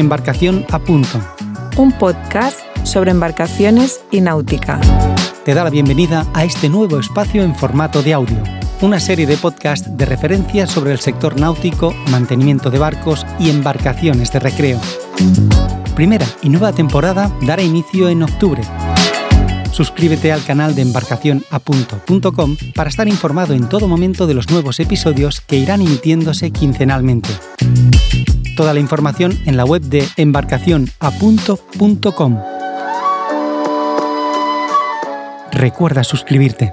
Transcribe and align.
Embarcación 0.00 0.64
a 0.70 0.78
Punto. 0.78 1.20
Un 1.76 1.92
podcast 1.92 2.58
sobre 2.84 3.10
embarcaciones 3.10 4.00
y 4.10 4.20
náutica. 4.20 4.80
Te 5.44 5.54
da 5.54 5.62
la 5.62 5.70
bienvenida 5.70 6.26
a 6.34 6.44
este 6.44 6.68
nuevo 6.68 6.98
espacio 6.98 7.42
en 7.42 7.54
formato 7.54 8.02
de 8.02 8.14
audio, 8.14 8.42
una 8.80 8.98
serie 8.98 9.26
de 9.26 9.36
podcast 9.36 9.86
de 9.86 10.06
referencia 10.06 10.66
sobre 10.66 10.92
el 10.92 11.00
sector 11.00 11.38
náutico, 11.38 11.94
mantenimiento 12.10 12.70
de 12.70 12.78
barcos 12.78 13.26
y 13.38 13.50
embarcaciones 13.50 14.32
de 14.32 14.40
recreo. 14.40 14.80
Primera 15.94 16.26
y 16.42 16.48
nueva 16.48 16.72
temporada 16.72 17.30
dará 17.42 17.62
inicio 17.62 18.08
en 18.08 18.22
octubre 18.22 18.62
Suscríbete 19.72 20.32
al 20.32 20.44
canal 20.44 20.74
de 20.74 20.82
embarcacionapunto.com 20.82 22.56
para 22.74 22.90
estar 22.90 23.08
informado 23.08 23.54
en 23.54 23.68
todo 23.68 23.88
momento 23.88 24.26
de 24.26 24.34
los 24.34 24.50
nuevos 24.50 24.80
episodios 24.80 25.40
que 25.40 25.56
irán 25.56 25.80
emitiéndose 25.80 26.50
quincenalmente. 26.50 27.30
Toda 28.60 28.74
la 28.74 28.80
información 28.80 29.32
en 29.46 29.56
la 29.56 29.64
web 29.64 29.80
de 29.80 30.06
embarcacionapunto.com. 30.18 32.42
Recuerda 35.50 36.04
suscribirte. 36.04 36.70